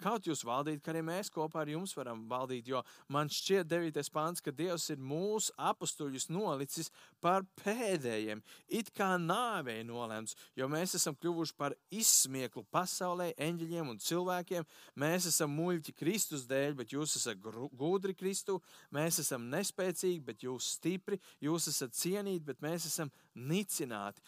[0.00, 2.80] Kaut jūs valdīt, ka arī mēs kopā ar jums varam valdīt, jo
[3.12, 4.08] man šķiet, 9.
[4.14, 6.88] pāns, ka Dievs ir mūsu apstuļus nolicis
[7.20, 8.40] par pēdējiem,
[8.72, 14.68] it kā nāvei nolēms, jo mēs esam kļuvuši par izsmieklu pasaulē, eņģeļiem un cilvēkiem.
[15.04, 18.56] Mēs esam muļķi Kristus dēļ, bet jūs esat gudri Kristu,
[18.96, 24.24] mēs esam nespēcīgi, bet jūs stipri, jūs esat cienīti, bet mēs esam nicināti.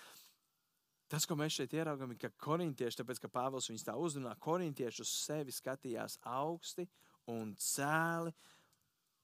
[1.12, 5.02] Tas, ko mēs šeit ieraugām, ir, ka korintieši, tāpēc, ka Pāvils viņus tā uzrunā, korintieši
[5.04, 6.86] uz sevi skatījās augsti
[7.28, 8.32] un cēli,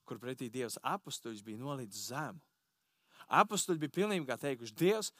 [0.04, 2.44] kur pretī Dievs apstuļs bija nolīdz zemu.
[3.40, 5.10] Apstuļi bija pilnībā teikuši, Dievs,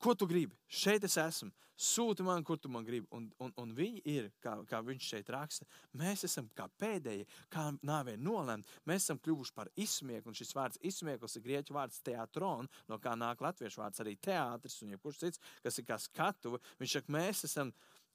[0.00, 0.56] Ko tu gribi?
[0.64, 1.50] Šeit es esmu.
[1.80, 3.06] Sūti man, kur tu man gribi.
[3.16, 7.66] Un, un, un viņi ir, kā, kā viņš šeit raksta, mēs esam kā pēdējie, kā
[7.84, 8.68] nāvē nolemti.
[8.88, 10.28] Mēs esam kļuvuši par izsmieku.
[10.28, 14.80] Un šis vārds izsmieklis ir grieķu vārds teātron, no kā nāk latviešu vārds arī teātris
[14.84, 16.60] un jebkurš cits, kas ir kā skatuve.
[16.80, 17.72] Viņš saka, mēs esam,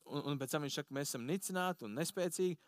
[0.09, 2.61] un, un pēc tam viņš saka, mēs esam nicināti un nespēcīgi.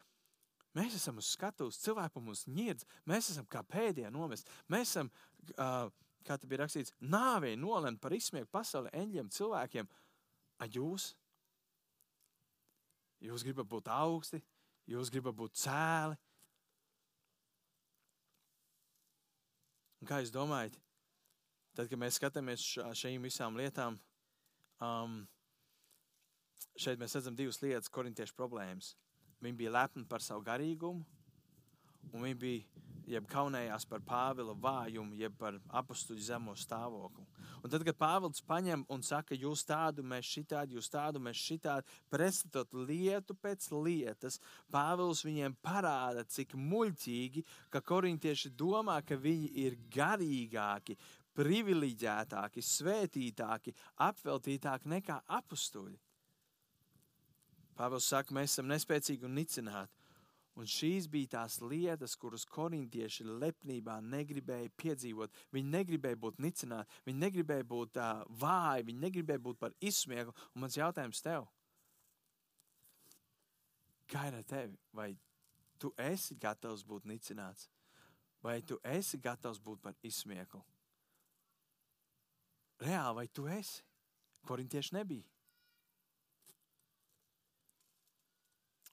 [0.77, 4.49] Mēs esam uz skatuves, cilvēku mums ņirdz, mēs esam kā pēdējie nomest.
[4.69, 5.09] Mēs esam
[5.55, 5.89] uh,
[6.25, 9.89] kā te bija rakstīts, nāvei nolemt par izsmiegu pasauli eņģiem, cilvēkiem.
[10.57, 11.11] A jūs?
[13.23, 14.41] Jūs gribat būt augsti,
[14.89, 16.17] jūs gribat būt cēli.
[20.01, 20.77] Un kā jūs domājat,
[21.73, 22.65] tad, kad mēs skatāmies
[23.01, 23.97] šīm visām lietām,
[24.83, 25.23] um,
[26.77, 28.93] šeit mēs redzam divas lietas, korintiešu problēmas.
[29.41, 31.03] Viņi bija lepni par savu garīgumu,
[32.13, 37.25] un viņi bija jeb kaunējās par Pāvila vājumu, jeb par apstuļu zemo stāvokli.
[37.63, 41.97] Un tad, kad Pāvils paņem un saka, jūs tādu, mēs šitādi, jūs tādu, mēs šitādi,
[42.11, 44.39] pretstatot lietu pēc lietas,
[44.73, 50.97] Pāvils viņiem parāda, cik muļķīgi, ka korintieši domā, ka viņi ir garīgāki,
[51.37, 53.75] privileģētāki, svētītāki,
[54.07, 55.97] apveltītāki nekā apstuļi.
[57.77, 59.96] Pāvils saka, mēs esam nespēcīgi un nicināti.
[60.57, 65.35] Un šīs bija tās lietas, kuras korintieši lepnībā negribēja piedzīvot.
[65.53, 70.33] Viņi negribēja būt nicināti, viņi negribēja būt uh, vāji, viņi negribēja būt par izsmieklu.
[70.55, 71.45] Un mans jautājums tev,
[74.09, 74.81] kā ir ar tevi?
[74.97, 75.11] Vai
[75.77, 77.69] tu esi gatavs būt nicināts,
[78.41, 80.63] vai tu esi gatavs būt par izsmieklu?
[82.81, 83.85] Reāli, vai tu esi?
[84.47, 85.36] Korintieši nebija.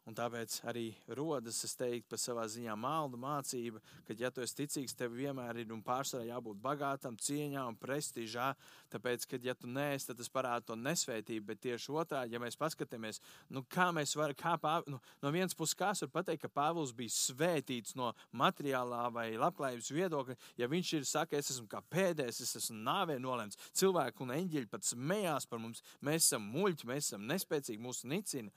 [0.04, 4.58] Un tāpēc arī rodas, es teiktu, pa savā ziņā maldu mācība, ka, ja tu esi
[4.58, 8.50] ticīgs, tev vienmēr ir un pārsvarā jābūt bagātam, cieņā un prestižā.
[8.92, 11.46] Tāpēc, ka, ja tu neesi, tad tas parāda to nesvētību.
[11.48, 15.56] Bet tieši otrādi, ja mēs paskatāmies, nu, kā mēs varam, kā pāv, nu, no vienas
[15.56, 20.92] puses, kāds var pateikt, ka Pāvils bija svētīts no materiālā vai labklājības viedokļa, ja viņš
[20.98, 25.48] ir saka, es esmu kā pēdējais, es esmu nāvē nolemts, cilvēku un eņģeļi pat smējās
[25.48, 28.52] par mums, mēs esam muļķi, mēs esam nespēcīgi, mūsu nicina.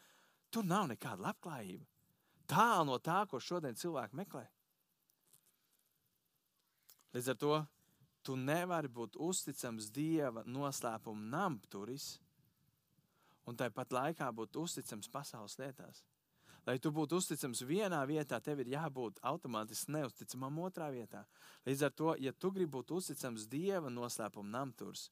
[0.51, 1.85] Tur nav nekāda labklājība.
[2.47, 4.45] Tālu no tā, ko šodien cilvēki meklē.
[7.15, 7.57] Līdz ar to
[8.23, 12.17] tu nevari būt uzticams Dieva noslēpuma namturis
[13.47, 16.03] un tāpat laikā būt uzticams pasaules lietās.
[16.67, 21.23] Lai tu būtu uzticams vienā vietā, tev ir jābūt automātiski neusticamam otrā vietā.
[21.63, 25.07] Līdz ar to, ja tu gribi būt uzticams Dieva noslēpuma namturs,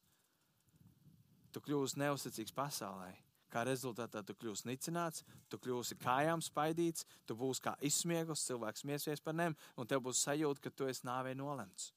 [1.56, 3.14] tu kļūsi neusticīgs pasaulē.
[3.56, 9.24] Kā rezultātā tu kļūsi nicināts, tu kļūsi kājām spaidīts, tu būsi kā izsmieglis, cilvēks smiesies
[9.24, 11.94] par nem, un tev būs sajūta, ka tu esi nāvē nolemts.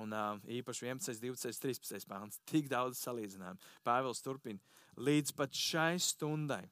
[0.00, 2.40] Un uh, īpaši 11, 20, 13 pāns.
[2.50, 3.60] Tik daudz salīdzinājumu.
[3.86, 4.80] Pāvils turpina.
[4.96, 6.64] Līdz pat šai stundai.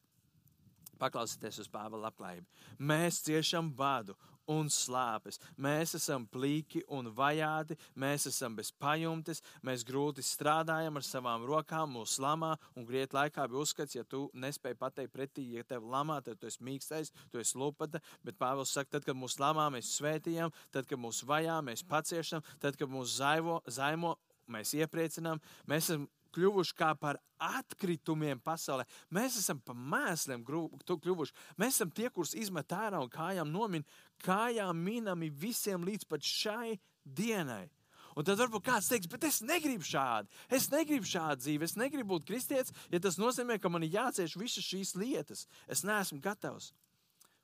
[1.02, 2.46] Paklausieties uz Pāvila labklājību.
[2.88, 4.16] Mēs ciešam badu
[4.50, 5.38] un slāpes.
[5.60, 11.96] Mēs esam plīki un vajādi, mēs esam bez pajumtes, mēs grūti strādājam ar savām rokām,
[11.98, 16.20] mūsu lamā, un griet laikā bija uzskats, ja tu nespēji pateikt pretī, ja tev lamā,
[16.24, 19.94] tad tu esi mīkstais, tu esi lupata, bet Pāvils saka, tad, kad mūsu lamā mēs
[19.98, 24.16] svētījam, tad, kad mūsu vajā mēs paciešam, tad, kad mūsu zaivo, zaimo,
[24.50, 28.86] mēs iepriecinām, mēs esam kļuvuši kā par atkritumiem pasaulē.
[29.14, 31.36] Mēs esam pa mēsliem kļuvuši.
[31.60, 33.86] Mēs esam tie, kurus izmet ārā un kājām nomin,
[34.24, 37.66] kājām minami visiem līdz pat šai dienai.
[38.12, 40.28] Un tad varbūt kāds teiks, bet es negribu šādi.
[40.52, 44.36] Es negribu šādu dzīvi, es negribu būt kristietis, ja tas nozīmē, ka man ir jācieš
[44.36, 45.46] visas šīs lietas.
[45.64, 46.72] Es neesmu gatavs.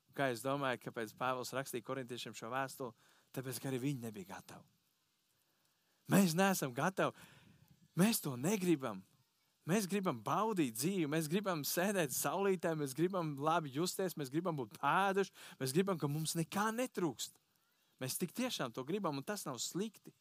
[0.09, 3.09] Un kā es domāju, kāpēc Pāvils rakstīja korintiešiem šo vēstuli?
[3.33, 4.67] Tāpēc, ka arī viņi nebija gatavi.
[6.09, 7.13] Mēs neesam gatavi.
[7.99, 9.01] Mēs to negribam.
[9.69, 14.79] Mēs gribam baudīt dzīvi, mēs gribam sēdēt saulītē, mēs gribam labi justies, mēs gribam būt
[14.79, 17.35] pēduši, mēs gribam, ka mums nekā netrūkst.
[18.01, 20.13] Mēs tik tiešām to gribam, un tas nav slikti.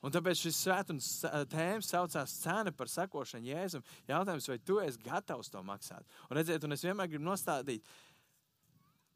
[0.00, 1.08] Un tāpēc šis svētdienas
[1.52, 3.84] tēma saucās cena par sekošanu Jēzum.
[4.08, 6.06] Jautājums, vai tu esi gatavs to maksāt?
[6.28, 7.84] Un redziet, un es vienmēr gribu nostādīt,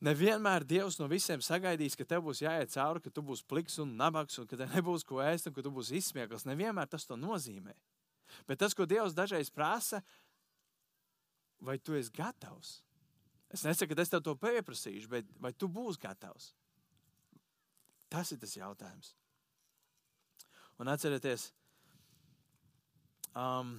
[0.03, 3.95] Nevienmēr Dievs no visiem sagaidīs, ka tev būs jāiet cauri, ka tu būsi pliks un
[3.97, 6.47] nabaks, un ka tev nebūs ko ēst, un ka tu būsi izsmieklis.
[6.49, 7.77] Nevienmēr tas to nozīmē.
[8.49, 10.03] Bet tas, ko Dievs dažreiz prasa,
[11.63, 12.81] vai tu esi gatavs?
[13.55, 16.51] Es nesaku, ka es tev to pieprasīšu, bet vai tu būsi gatavs?
[18.11, 19.15] Tas ir tas jautājums.
[20.83, 21.53] Un atcerieties,
[23.39, 23.77] um,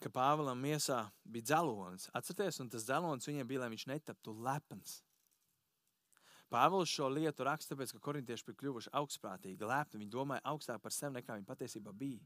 [0.00, 2.08] ka Pāvēlam miesā bija dzelonis.
[2.16, 5.00] Atcerieties, un tas dzelonis viņam bija, lai viņš netaptu lepns.
[6.50, 10.02] Pāvils šo lietu raksta, tāpēc, ka korintieši bija kļuvuši augstprātīgi, lepni.
[10.02, 12.18] Viņi domāja augstāk par sevi, nekā viņi patiesībā bija.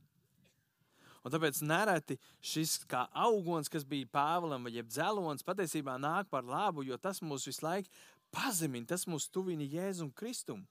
[1.25, 6.85] Un tāpēc nereti šis kā augons, kas bija Pāvēlam, vai dzelonis, patiesībā nāk par labu,
[6.85, 7.93] jo tas mūs visu laiku
[8.35, 10.65] pazemina, tas mūs tuvina Jēzum Kristum.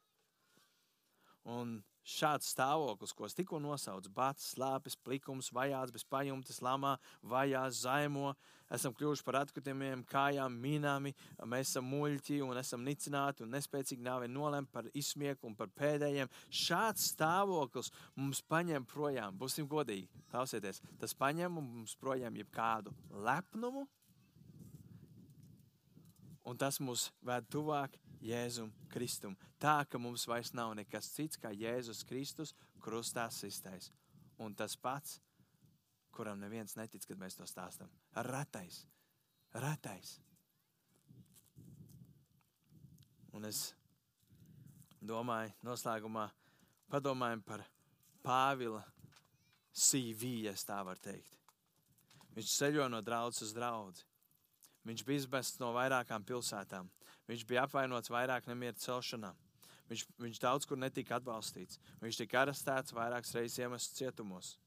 [1.43, 7.83] Un šāds stāvoklis, ko es tikko nosaucu, bats, slāpes, plikums, vajāts bez pajumtes, lamā, vajās,
[7.85, 8.33] zaimo,
[8.73, 11.13] esam kļuvuši par atkritumiem, kājām, minami,
[11.47, 16.31] mēs esam muļķi un esam nicināti un nespēcīgi nāvē nolem par izsmieku un par pēdējiem.
[16.49, 23.87] Šāds stāvoklis mums paņem projām, būsim godīgi, klausieties, tas paņem mums projām jebkādu lepnumu,
[26.43, 29.35] un tas mūs ved tuvāk Jēzum Kristum.
[29.59, 33.91] Tā, ka mums vairs nav nekas cits kā Jēzus Kristus krustā sistais.
[34.39, 35.19] Un tas pats,
[36.13, 37.91] kuram neviens netic, kad mēs to stāstam.
[38.15, 38.83] Ratais,
[39.53, 40.17] ratais.
[43.33, 43.73] Un es
[45.01, 46.27] domāju, noslēgumā
[46.91, 47.63] padomājam par
[48.23, 48.83] Pāvila
[49.73, 51.39] CV, ja tā var teikt.
[52.37, 54.05] Viņš ceļo no draudzes uz draugu.
[54.87, 56.89] Viņš bija izbests no vairākām pilsētām.
[57.29, 59.31] Viņš bija apvainots vairāk nemieru celšanā.
[59.89, 61.79] Viņš, viņš daudz kur netika atbalstīts.
[62.03, 64.57] Viņš tika arestēts vairākas reizes iemests cietumos.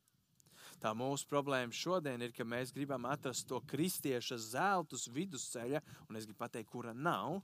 [0.83, 6.27] Tā mūsu problēma šodien ir, ka mēs gribam atrast to kristieša zelta vidusceļa, un es
[6.27, 7.41] gribu pateikt, kura nav.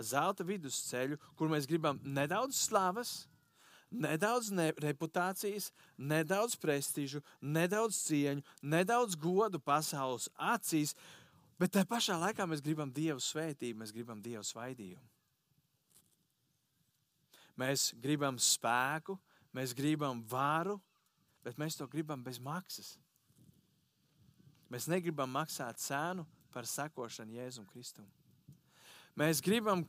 [0.00, 3.14] Zelta vidusceļu, kur mēs gribam nedaudz slavas,
[3.94, 10.94] nedaudz ne reputācijas, nedaudz prestižu, nedaudz cieņu, nedaudz godu pasaules acīs,
[11.64, 15.06] Bet tajā pašā laikā mēs gribam Dievu svētību, mēs gribam Dievu svaidījumu.
[17.56, 19.14] Mēs gribam spēku,
[19.56, 20.74] mēs gribam varu,
[21.40, 22.98] bet mēs to gribam bez maksas.
[24.68, 28.04] Mēs negribam maksāt cenu par sekošanu Jēzum Kristum.
[29.16, 29.86] Mēs, gribam,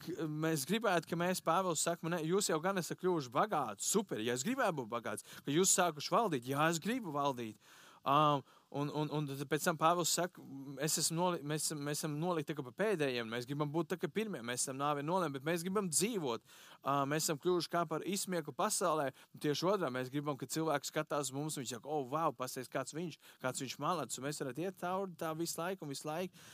[0.47, 3.83] mēs gribētu, ka mēs, Pāvils, sakām, jūs jau gan esat kļuvuši bagāti.
[3.83, 7.59] Super, ja es gribētu būt bagāts, ka jūs sākuši valdīt, jā, es gribu valdīt.
[8.05, 10.43] Um, un, un, un pēc tam Pāvils saka,
[10.83, 14.65] es noli, mēs, mēs esam nolikti pa pēdējiem, mēs gribam būt tā kā pirmie, mēs
[14.65, 16.43] esam nāvi nolēmti, bet mēs gribam dzīvot.
[16.83, 19.09] Uh, mēs esam kļuvuši kā par izsmieku pasaulē.
[19.41, 23.17] Tieši otrā mēs gribam, ka cilvēks skatās mums viņš saka, oh, wow, pasties, kāds viņš,
[23.43, 26.45] kāds viņš malāts, un mēs varētu iet cauri tā visu laiku un visu laiku.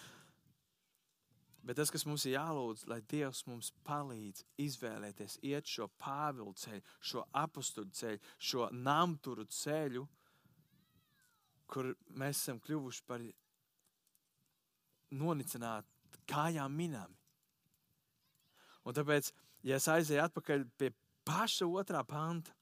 [1.61, 6.81] Bet tas, kas mums ir jālūdz, lai Dievs mums palīdz izvēlēties, iet šo pāvilu ceļu,
[7.05, 10.07] šo apstuļu ceļu, šo namturu ceļu,
[11.71, 13.23] kur mēs esam kļuvuši par
[15.15, 17.17] nonicināti kājām minami.
[18.87, 19.29] Un tāpēc,
[19.67, 20.91] ja es aizēju atpakaļ pie
[21.27, 22.53] paša otrā panta,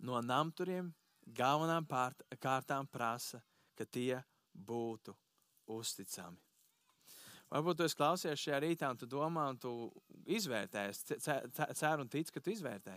[0.00, 0.92] no namturiem
[1.36, 3.42] galvenām pārt, kārtām prasa,
[3.76, 4.20] ka tie
[4.54, 5.14] būtu
[5.70, 6.38] uzticami.
[7.50, 9.72] Varbūt tu esi klausies šajā rītā, un tu domā, un tu
[10.30, 12.94] izvērtēsi, ceru un tici, ka tu izvērtē.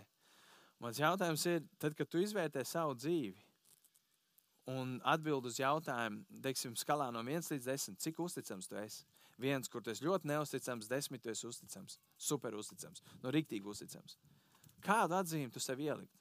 [0.83, 3.41] Mans jautājums ir, tad, kad tu izvērtē savu dzīvi
[4.69, 9.03] un atbild uz jautājumu, teiksim, skalā no 1 līdz 10, cik uzticams tu esi?
[9.41, 14.17] Viens, kur esi ļoti neusticams, desmit, tu esi uzticams, super uzticams, no rīktīgi uzticams.
[14.83, 16.19] Kādu atzīmi tu sev ielikt?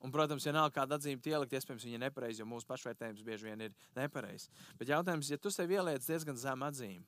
[0.00, 3.48] Un, protams, ja nav kāda atzīme ielikt, iespējams, viņa ir nepareiza, jo mūsu pašvērtējums bieži
[3.48, 4.48] vien ir nepareizs.
[4.80, 7.04] Bet jautājums, ja tu sev ieliec diezgan zemu atzīmi,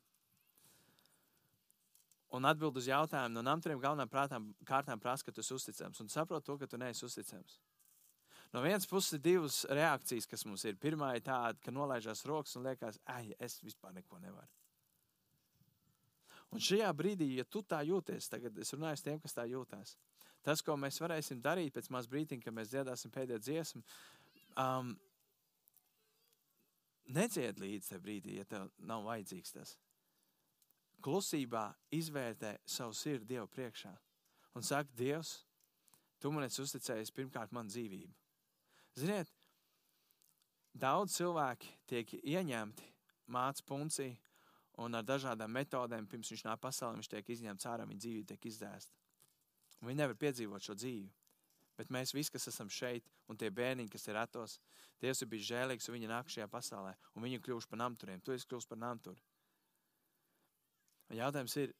[2.36, 6.08] un atbild uz jautājumu no namturiem galvenām prātām, kārtām prasa, ka tu esi uzticams un
[6.12, 7.58] saproti to, ka tu neesi uzticams.
[8.52, 10.76] No vienas puses ir divas reakcijas, kas mums ir.
[10.80, 14.50] Pirmā ir tāda, ka nolaižās rokas un liekas, ah, es vispār neko nevaru.
[16.52, 19.94] Un šajā brīdī, ja tu tā jūties, tagad es runāju ar tiem, kas tā jūtas,
[20.44, 23.80] tas, ko mēs varēsim darīt pēc maz brīdiņa, kad mēs dziedāsim pēdējo dziesmu,
[24.60, 24.92] um,
[27.08, 29.74] nedzied līdzi tajā brīdī, ja tev nav vajadzīgs tas
[31.02, 33.92] klusībā izvērtē savu sirdi Dievu priekšā
[34.56, 35.42] un saka, Dievs,
[36.22, 38.12] tu man esi uzticējis pirmkārt man dzīvību.
[38.98, 39.30] Ziniet,
[40.74, 42.90] daudz cilvēki tiek ieņemti
[43.32, 44.10] māca puncī
[44.82, 48.48] un ar dažādām metodēm, pirms viņš nāk pasaulē, viņš tiek izņemts ārā, viņa dzīvība tiek
[48.52, 48.98] izdēsta.
[49.82, 51.10] Viņi nevar piedzīvot šo dzīvi.
[51.76, 54.58] Bet mēs visi, kas esam šeit, un tie bērniņi, kas ir atos,
[55.02, 58.20] Dievs ir bijis žēlīgs, un viņi nāk šajā pasaulē, un viņi kļūst par namturiem.
[58.22, 59.18] Tu esi kļūst par namturu.
[61.12, 61.72] Jautājums ir,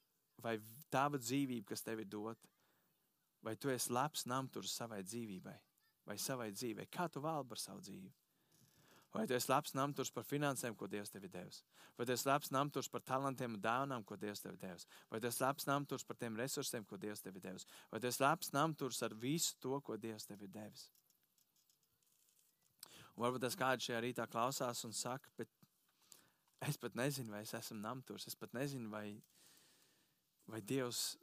[0.43, 0.57] vai
[0.91, 2.51] tava dzīvība, kas tev ir dota,
[3.43, 5.55] vai tu esi labs namturs savai dzīvībai,
[6.07, 6.89] vai savai dzīvei?
[6.91, 8.11] Kā tu valdi par savu dzīvi?
[9.13, 11.59] Vai tu esi labs namturs par finansēm, ko Dievs tev ir devis?
[11.97, 14.87] Vai tu esi labs namturs par talantiem un dāvanām, ko Dievs tev ir devis?
[15.11, 17.67] Vai tu esi labs namturs par tiem resursiem, ko Dievs tev ir devis?
[17.91, 20.87] Vai tu esi labs namturs ar visu to, ko Dievs tev ir devis?
[23.13, 25.51] Un varbūt tas kāds šajā rītā klausās un saka, bet
[26.67, 28.27] Es pat nezinu, vai es esmu namturs.
[28.27, 29.17] Es pat nezinu, vai,
[30.47, 31.17] vai Dievs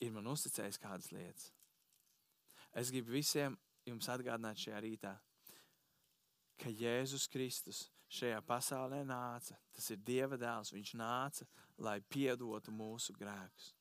[0.00, 1.50] ir man uzticējis kādas lietas.
[2.72, 3.56] Es gribu visiem
[3.88, 5.14] jums atgādināt šajā rītā,
[6.58, 9.56] ka Jēzus Kristus šajā pasaulē nāca.
[9.74, 10.72] Tas ir Dieva dēls.
[10.74, 11.46] Viņš nāca,
[11.78, 13.74] lai piedotu mūsu grēkus.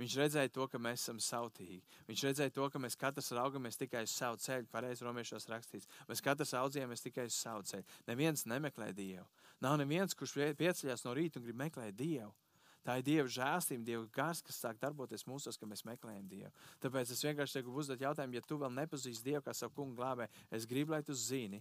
[0.00, 1.82] Viņš redzēja to, ka mēs esam sautīgi.
[2.08, 4.68] Viņš redzēja to, ka mēs katrs raugamies tikai uz savu ceļu.
[4.72, 5.88] Pareizi romiešos rakstīts.
[6.08, 7.84] Mēs katrs audzējamies tikai uz savu ceļu.
[8.08, 9.26] Neviens nemeklē Dievu.
[9.60, 12.32] Nav neviens, kurš pieceļās no rīta un grib meklēt Dievu.
[12.86, 16.52] Tā ir Dieva žēlstība, Dieva gars, kas sāk darboties mūsos, ka mēs meklējam Dievu.
[16.80, 20.30] Tāpēc es vienkārši gribu uzdot jautājumu, ja tu vēl nepazīsti Dievu kā savu kungu glābē,
[20.50, 21.60] es gribu, lai tu zini,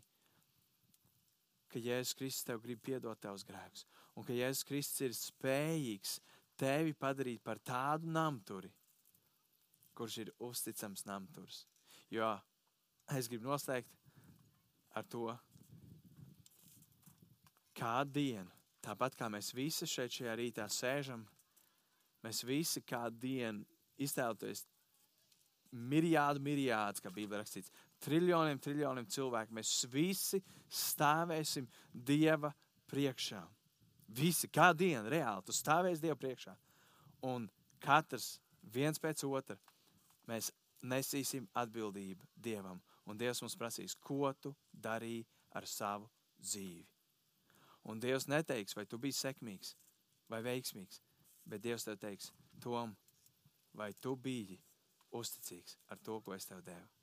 [1.69, 3.83] ka Jēzus Kristus tev grib piedot tavus grēkus.
[4.15, 6.15] Un ka Jēzus Kristus ir spējīgs
[6.59, 8.71] tevi padarīt par tādu namturi,
[9.95, 11.65] kurš ir uzticams namturs.
[12.09, 12.31] Jo
[13.15, 13.91] es gribu noslēgt
[14.95, 15.27] ar to,
[17.77, 21.25] kādu dienu, tāpat kā mēs visi šeit šajā rītā sēžam,
[22.23, 23.65] mēs visi kādu dienu
[23.99, 24.65] iztēloties
[25.71, 27.71] miljādu, miljādu, kā Bībelē rakstīts,
[28.03, 29.53] triljoniem, triljoniem cilvēku.
[29.53, 32.51] Mēs visi stāvēsim Dieva
[32.89, 33.41] priekšā.
[34.17, 36.55] Visi, kā diena, reāli, tu stāvēsi Dieva priekšā.
[37.29, 37.45] Un
[37.83, 38.39] katrs
[38.73, 39.59] viens pēc otra
[40.29, 40.49] mēs
[40.81, 42.81] nesīsim atbildību Dievam.
[43.09, 46.09] Un Dievs mums prasīs, ko tu darīji ar savu
[46.41, 46.98] dzīvi.
[47.87, 49.75] Un Dievs neteiks, vai tu biji sekmīgs
[50.29, 51.01] vai veiksmīgs,
[51.49, 52.31] bet Dievs tev teiks,
[52.61, 52.95] Tom,
[53.73, 54.59] vai tu biji
[55.15, 56.98] uzticīgs ar to, ko es tev devu.